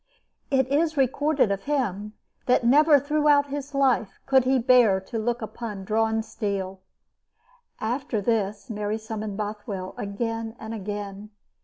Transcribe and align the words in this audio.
It 0.49 0.67
is 0.69 0.97
recorded 0.97 1.51
of 1.51 1.65
him 1.65 2.13
that 2.47 2.63
never 2.63 2.99
throughout 2.99 3.49
his 3.49 3.75
life 3.75 4.19
could 4.25 4.45
he 4.45 4.57
bear 4.57 4.99
to 5.01 5.19
look 5.19 5.43
upon 5.43 5.83
drawn 5.85 6.23
steel. 6.23 6.81
After 7.79 8.19
this 8.19 8.67
Mary 8.67 8.97
summoned 8.97 9.37
Bothwell 9.37 9.93
again 9.99 10.55
and 10.57 10.73
again. 10.73 11.29